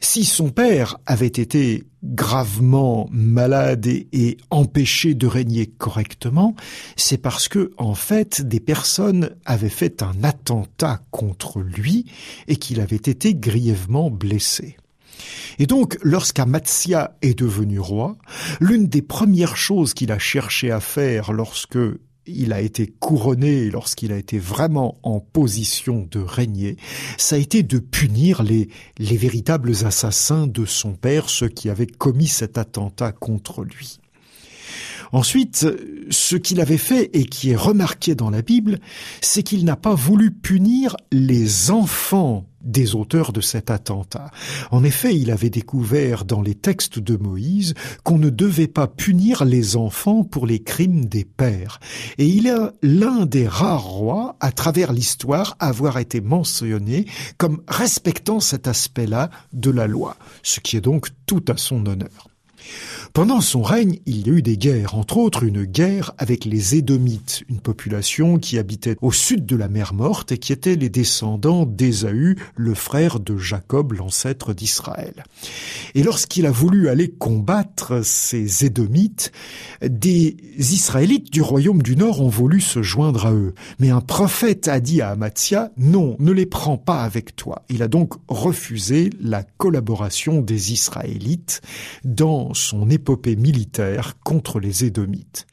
Si 0.00 0.24
son 0.24 0.50
père 0.50 0.98
avait 1.06 1.26
été 1.26 1.84
gravement 2.04 3.08
malade 3.10 3.86
et, 3.86 4.36
empêché 4.50 5.14
de 5.14 5.26
régner 5.26 5.66
correctement, 5.66 6.54
c'est 6.96 7.18
parce 7.18 7.48
que, 7.48 7.72
en 7.76 7.94
fait, 7.94 8.42
des 8.42 8.60
personnes 8.60 9.36
avaient 9.44 9.68
fait 9.68 10.02
un 10.02 10.22
attentat 10.22 11.00
contre 11.10 11.60
lui 11.60 12.06
et 12.46 12.56
qu'il 12.56 12.80
avait 12.80 12.96
été 12.96 13.34
grièvement 13.34 14.10
blessé. 14.10 14.76
Et 15.58 15.66
donc, 15.66 15.98
lorsqu'Amatia 16.02 17.16
est 17.22 17.36
devenu 17.36 17.80
roi, 17.80 18.16
l'une 18.60 18.86
des 18.86 19.02
premières 19.02 19.56
choses 19.56 19.92
qu'il 19.92 20.12
a 20.12 20.18
cherché 20.18 20.70
à 20.70 20.80
faire 20.80 21.32
lorsque 21.32 21.78
il 22.28 22.52
a 22.52 22.60
été 22.60 22.86
couronné 22.86 23.70
lorsqu'il 23.70 24.12
a 24.12 24.16
été 24.16 24.38
vraiment 24.38 24.98
en 25.02 25.20
position 25.20 26.06
de 26.10 26.20
régner, 26.20 26.76
ça 27.16 27.36
a 27.36 27.38
été 27.38 27.62
de 27.62 27.78
punir 27.78 28.42
les, 28.42 28.68
les 28.98 29.16
véritables 29.16 29.72
assassins 29.84 30.46
de 30.46 30.64
son 30.64 30.92
père, 30.92 31.28
ceux 31.28 31.48
qui 31.48 31.70
avaient 31.70 31.86
commis 31.86 32.28
cet 32.28 32.58
attentat 32.58 33.12
contre 33.12 33.64
lui. 33.64 33.98
Ensuite, 35.12 35.66
ce 36.10 36.36
qu'il 36.36 36.60
avait 36.60 36.78
fait 36.78 37.10
et 37.14 37.24
qui 37.24 37.50
est 37.50 37.56
remarqué 37.56 38.14
dans 38.14 38.30
la 38.30 38.42
Bible, 38.42 38.78
c'est 39.22 39.42
qu'il 39.42 39.64
n'a 39.64 39.76
pas 39.76 39.94
voulu 39.94 40.30
punir 40.30 40.96
les 41.12 41.70
enfants 41.70 42.44
des 42.62 42.94
auteurs 42.94 43.32
de 43.32 43.40
cet 43.40 43.70
attentat. 43.70 44.30
En 44.70 44.84
effet, 44.84 45.16
il 45.16 45.30
avait 45.30 45.50
découvert 45.50 46.24
dans 46.24 46.42
les 46.42 46.54
textes 46.54 46.98
de 46.98 47.16
Moïse 47.16 47.74
qu'on 48.02 48.18
ne 48.18 48.30
devait 48.30 48.68
pas 48.68 48.86
punir 48.86 49.44
les 49.44 49.76
enfants 49.76 50.24
pour 50.24 50.46
les 50.46 50.62
crimes 50.62 51.06
des 51.06 51.24
pères. 51.24 51.80
Et 52.18 52.26
il 52.26 52.46
est 52.46 52.56
l'un 52.82 53.26
des 53.26 53.46
rares 53.46 53.84
rois, 53.84 54.36
à 54.40 54.52
travers 54.52 54.92
l'histoire, 54.92 55.56
à 55.58 55.68
avoir 55.68 55.98
été 55.98 56.20
mentionné 56.20 57.06
comme 57.36 57.62
respectant 57.68 58.40
cet 58.40 58.66
aspect-là 58.66 59.30
de 59.52 59.70
la 59.70 59.86
loi, 59.86 60.16
ce 60.42 60.60
qui 60.60 60.76
est 60.76 60.80
donc 60.80 61.08
tout 61.26 61.44
à 61.48 61.56
son 61.56 61.86
honneur. 61.86 62.28
Pendant 63.12 63.40
son 63.40 63.62
règne, 63.62 63.98
il 64.06 64.26
y 64.26 64.30
a 64.30 64.34
eu 64.34 64.42
des 64.42 64.56
guerres, 64.56 64.94
entre 64.94 65.16
autres 65.16 65.42
une 65.42 65.64
guerre 65.64 66.12
avec 66.18 66.44
les 66.44 66.76
Édomites, 66.76 67.42
une 67.48 67.60
population 67.60 68.38
qui 68.38 68.58
habitait 68.58 68.96
au 69.02 69.12
sud 69.12 69.46
de 69.46 69.56
la 69.56 69.68
mer 69.68 69.94
Morte 69.94 70.32
et 70.32 70.38
qui 70.38 70.52
étaient 70.52 70.76
les 70.76 70.88
descendants 70.88 71.66
d'Ésaü, 71.66 72.36
le 72.54 72.74
frère 72.74 73.20
de 73.20 73.36
Jacob, 73.36 73.92
l'ancêtre 73.92 74.52
d'Israël. 74.52 75.24
Et 75.94 76.02
lorsqu'il 76.02 76.46
a 76.46 76.50
voulu 76.50 76.88
aller 76.88 77.08
combattre 77.08 78.04
ces 78.04 78.64
Édomites, 78.64 79.32
des 79.82 80.36
Israélites 80.58 81.32
du 81.32 81.42
royaume 81.42 81.82
du 81.82 81.96
Nord 81.96 82.20
ont 82.20 82.28
voulu 82.28 82.60
se 82.60 82.82
joindre 82.82 83.26
à 83.26 83.32
eux. 83.32 83.54
Mais 83.78 83.90
un 83.90 84.00
prophète 84.00 84.68
a 84.68 84.80
dit 84.80 85.00
à 85.00 85.10
Amatia, 85.10 85.70
non, 85.76 86.16
ne 86.18 86.32
les 86.32 86.46
prends 86.46 86.78
pas 86.78 87.02
avec 87.02 87.34
toi. 87.36 87.62
Il 87.68 87.82
a 87.82 87.88
donc 87.88 88.14
refusé 88.28 89.10
la 89.20 89.42
collaboration 89.42 90.40
des 90.40 90.72
Israélites 90.72 91.60
dans 92.04 92.54
son 92.54 92.90
épopée 92.98 93.36
militaire 93.36 94.16
contre 94.24 94.58
les 94.58 94.84
Édomites. 94.84 95.46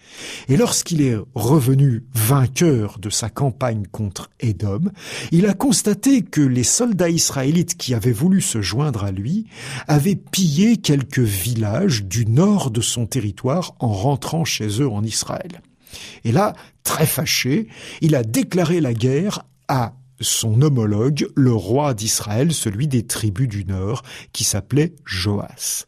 Et 0.50 0.58
lorsqu'il 0.58 1.02
est 1.04 1.18
revenu 1.36 2.06
vainqueur 2.14 2.98
de 2.98 3.12
sa 3.12 3.30
campagne 3.30 3.86
contre 3.92 4.32
Édom, 4.40 4.90
il 5.32 5.46
a 5.46 5.54
constaté 5.54 6.24
que 6.24 6.42
les 6.42 6.64
soldats 6.64 7.10
israélites 7.10 7.78
qui 7.78 7.94
avaient 7.94 8.12
voulu 8.12 8.42
se 8.42 8.62
joindre 8.62 9.04
à 9.04 9.12
lui 9.12 9.46
avaient 9.88 10.16
pillé 10.16 10.78
quelques 10.78 11.20
villages 11.20 12.04
du 12.04 12.26
nord 12.26 12.72
de 12.72 12.82
son 12.82 13.06
territoire 13.06 13.76
en 13.80 13.94
rentrant 13.94 14.44
chez 14.44 14.82
eux 14.82 14.90
en 14.90 15.04
Israël. 15.04 15.62
Et 16.24 16.32
là, 16.32 16.54
très 16.84 17.06
fâché, 17.06 17.68
il 18.02 18.16
a 18.16 18.24
déclaré 18.24 18.82
la 18.82 18.96
guerre 18.96 19.46
à 19.68 19.94
son 20.20 20.62
homologue, 20.62 21.28
le 21.36 21.54
roi 21.54 21.94
d'Israël, 21.94 22.54
celui 22.54 22.88
des 22.88 23.06
tribus 23.06 23.48
du 23.48 23.66
Nord, 23.66 24.04
qui 24.32 24.44
s'appelait 24.44 24.94
Joas. 25.06 25.86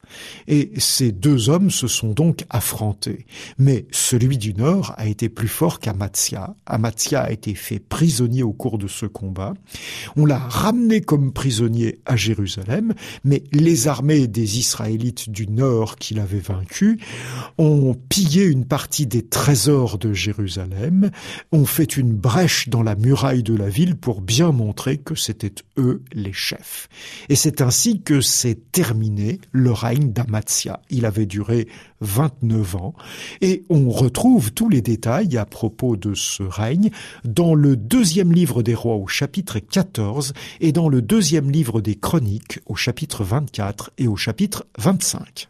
Et 0.48 0.72
ces 0.78 1.12
deux 1.12 1.50
hommes 1.50 1.72
se 1.72 1.88
sont 1.88 2.12
donc 2.12 2.46
affrontés. 2.50 3.26
Mais 3.58 3.86
celui 3.92 4.38
du 4.38 4.54
Nord 4.54 4.94
a 4.98 5.08
été 5.08 5.30
plus 5.30 5.48
fort 5.48 5.80
qu'Amatia. 5.80 6.56
Amatia 6.66 7.22
a 7.22 7.32
été 7.32 7.56
fait 7.56 7.80
prisonnier 7.80 8.44
au 8.44 8.54
cours 8.54 8.78
de 8.78 8.88
ce 8.88 9.06
combat. 9.06 9.54
On 10.16 10.26
l'a 10.26 10.40
ramené 10.40 11.02
comme 11.02 11.32
prisonnier 11.32 12.00
à 12.06 12.16
Jérusalem, 12.16 12.94
mais 13.24 13.44
les 13.52 13.88
armées 13.88 14.28
des 14.28 14.60
Israélites 14.60 15.30
du 15.30 15.48
Nord 15.48 15.96
qui 15.98 16.14
l'avaient 16.14 16.40
vaincu 16.40 17.00
ont 17.58 17.96
pillé 18.10 18.46
une 18.46 18.66
partie 18.66 19.08
des 19.08 19.26
trésors 19.26 19.98
de 19.98 20.14
Jérusalem, 20.14 21.12
ont 21.52 21.66
fait 21.66 21.98
une 21.98 22.14
brèche 22.14 22.70
dans 22.70 22.84
la 22.84 22.96
muraille 22.96 23.44
de 23.44 23.56
la 23.56 23.70
ville 23.70 23.96
pour 23.96 24.17
bien 24.22 24.52
montrer 24.52 24.98
que 24.98 25.16
c'était 25.16 25.54
eux 25.78 26.04
les 26.14 26.34
chefs. 26.34 26.90
Et 27.30 27.36
c'est 27.36 27.62
ainsi 27.62 28.02
que 28.02 28.22
s'est 28.22 28.60
terminé 28.72 29.40
le 29.52 29.72
règne 29.72 30.12
d'Amatia. 30.12 30.82
Il 30.90 31.06
avait 31.06 31.26
duré 31.26 31.68
29 32.02 32.76
ans 32.76 32.94
et 33.42 33.64
on 33.70 33.90
retrouve 33.90 34.52
tous 34.52 34.70
les 34.70 34.82
détails 34.82 35.38
à 35.38 35.46
propos 35.46 35.98
de 35.98 36.14
ce 36.14 36.44
règne 36.44 36.92
dans 37.24 37.56
le 37.56 37.76
deuxième 37.76 38.32
livre 38.32 38.64
des 38.64 38.76
rois 38.76 38.96
au 38.96 39.08
chapitre 39.08 39.60
14 39.60 40.34
et 40.62 40.72
dans 40.72 40.90
le 40.90 41.02
deuxième 41.02 41.52
livre 41.52 41.82
des 41.82 41.96
chroniques 41.96 42.60
au 42.66 42.76
chapitre 42.76 43.24
24 43.24 43.92
et 43.98 44.08
au 44.08 44.16
chapitre 44.16 44.66
25. 44.78 45.50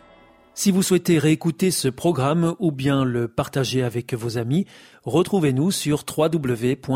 Si 0.53 0.69
vous 0.69 0.83
souhaitez 0.83 1.17
réécouter 1.17 1.71
ce 1.71 1.87
programme 1.87 2.55
ou 2.59 2.73
bien 2.73 3.05
le 3.05 3.29
partager 3.29 3.83
avec 3.83 4.13
vos 4.13 4.37
amis, 4.37 4.65
retrouvez-nous 5.05 5.71
sur 5.71 6.03
www.awr.org. 6.05 6.91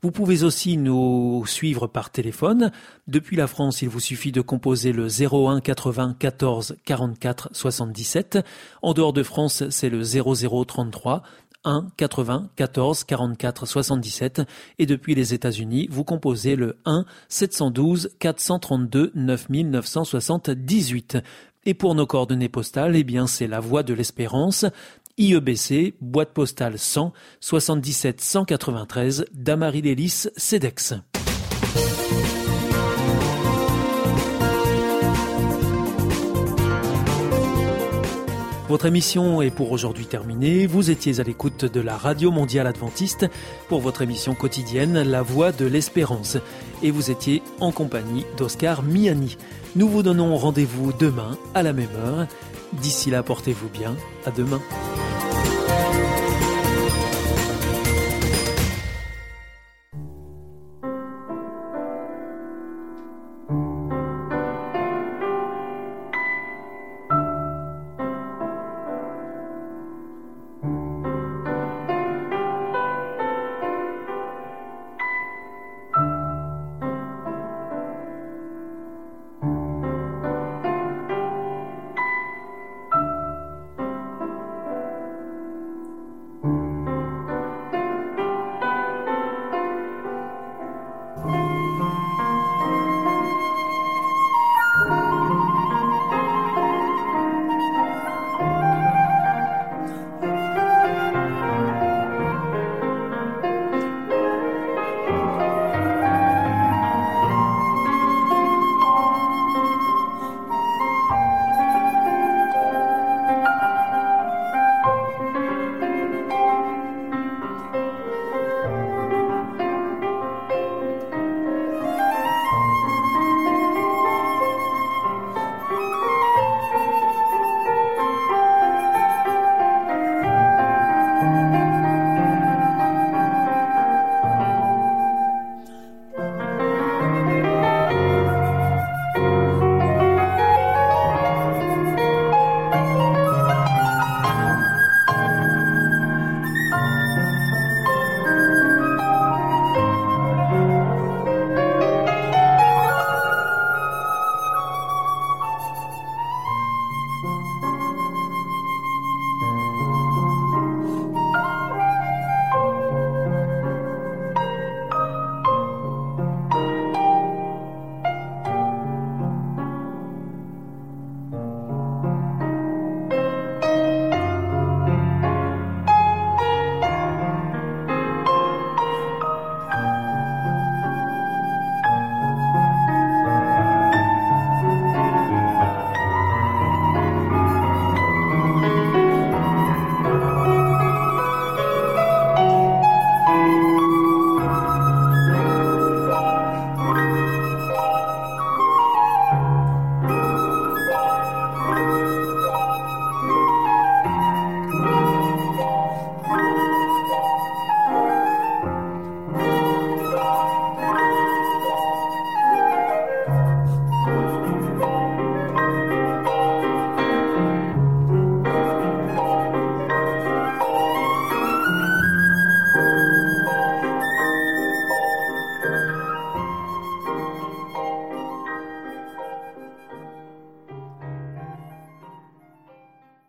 Vous 0.00 0.12
pouvez 0.12 0.44
aussi 0.44 0.76
nous 0.76 1.44
suivre 1.44 1.88
par 1.88 2.10
téléphone. 2.10 2.70
Depuis 3.08 3.34
la 3.36 3.48
France, 3.48 3.82
il 3.82 3.88
vous 3.88 3.98
suffit 3.98 4.30
de 4.30 4.40
composer 4.40 4.92
le 4.92 5.08
01 5.08 5.60
80 5.60 6.14
14 6.18 6.76
44 6.84 7.48
77. 7.52 8.38
En 8.80 8.94
dehors 8.94 9.12
de 9.12 9.24
France, 9.24 9.64
c'est 9.68 9.90
le 9.90 10.02
0033 10.02 11.24
1 11.64 11.88
80 11.96 12.50
14 12.54 13.02
44 13.04 13.66
77 13.66 14.42
et 14.78 14.86
depuis 14.86 15.16
les 15.16 15.34
États-Unis, 15.34 15.88
vous 15.90 16.04
composez 16.04 16.54
le 16.54 16.76
1 16.84 17.04
712 17.28 18.10
432 18.20 19.10
9978. 19.16 21.18
Et 21.68 21.74
pour 21.74 21.96
nos 21.96 22.06
coordonnées 22.06 22.48
postales, 22.48 22.94
eh 22.94 23.02
bien, 23.02 23.26
c'est 23.26 23.48
la 23.48 23.58
Voie 23.58 23.82
de 23.82 23.92
l'Espérance, 23.92 24.66
IEBC, 25.18 25.94
boîte 26.00 26.32
postale 26.32 26.78
100, 26.78 27.12
77 27.40 28.20
193, 28.20 29.24
Damary-Lélis, 29.34 30.28
CEDEX. 30.36 30.94
Votre 38.68 38.86
émission 38.86 39.42
est 39.42 39.52
pour 39.52 39.70
aujourd'hui 39.70 40.06
terminée. 40.06 40.66
Vous 40.66 40.90
étiez 40.90 41.20
à 41.20 41.22
l'écoute 41.22 41.64
de 41.64 41.80
la 41.80 41.96
Radio 41.96 42.32
Mondiale 42.32 42.66
Adventiste 42.66 43.26
pour 43.68 43.80
votre 43.80 44.02
émission 44.02 44.34
quotidienne 44.34 45.02
La 45.02 45.22
Voix 45.22 45.52
de 45.52 45.66
l'Espérance. 45.66 46.38
Et 46.82 46.90
vous 46.90 47.10
étiez 47.10 47.42
en 47.60 47.72
compagnie 47.72 48.24
d'Oscar 48.36 48.82
Miani. 48.82 49.36
Nous 49.74 49.88
vous 49.88 50.02
donnons 50.02 50.36
rendez-vous 50.36 50.92
demain 50.92 51.36
à 51.54 51.62
la 51.62 51.72
même 51.72 51.94
heure. 52.04 52.26
D'ici 52.72 53.10
là, 53.10 53.22
portez-vous 53.22 53.68
bien. 53.68 53.94
À 54.24 54.30
demain. 54.30 54.60